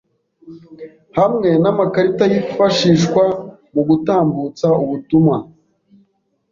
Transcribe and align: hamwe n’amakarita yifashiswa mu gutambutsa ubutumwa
hamwe 1.17 1.49
n’amakarita 1.63 2.25
yifashiswa 2.31 3.23
mu 3.73 3.81
gutambutsa 3.89 4.67
ubutumwa 4.83 5.37